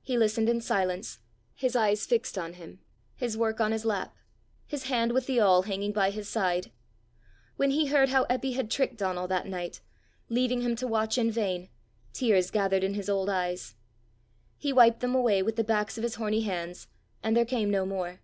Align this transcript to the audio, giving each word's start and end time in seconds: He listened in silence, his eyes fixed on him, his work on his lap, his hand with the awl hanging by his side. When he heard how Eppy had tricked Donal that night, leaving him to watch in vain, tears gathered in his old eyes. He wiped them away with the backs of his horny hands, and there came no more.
He 0.00 0.16
listened 0.16 0.48
in 0.48 0.62
silence, 0.62 1.18
his 1.54 1.76
eyes 1.76 2.06
fixed 2.06 2.38
on 2.38 2.54
him, 2.54 2.78
his 3.14 3.36
work 3.36 3.60
on 3.60 3.70
his 3.70 3.84
lap, 3.84 4.16
his 4.66 4.84
hand 4.84 5.12
with 5.12 5.26
the 5.26 5.40
awl 5.42 5.64
hanging 5.64 5.92
by 5.92 6.08
his 6.08 6.26
side. 6.26 6.72
When 7.56 7.70
he 7.70 7.84
heard 7.88 8.08
how 8.08 8.24
Eppy 8.30 8.54
had 8.54 8.70
tricked 8.70 8.96
Donal 8.96 9.28
that 9.28 9.44
night, 9.46 9.82
leaving 10.30 10.62
him 10.62 10.74
to 10.76 10.86
watch 10.88 11.18
in 11.18 11.30
vain, 11.30 11.68
tears 12.14 12.50
gathered 12.50 12.82
in 12.82 12.94
his 12.94 13.10
old 13.10 13.28
eyes. 13.28 13.74
He 14.56 14.72
wiped 14.72 15.00
them 15.00 15.14
away 15.14 15.42
with 15.42 15.56
the 15.56 15.64
backs 15.64 15.98
of 15.98 16.02
his 16.02 16.14
horny 16.14 16.40
hands, 16.40 16.88
and 17.22 17.36
there 17.36 17.44
came 17.44 17.70
no 17.70 17.84
more. 17.84 18.20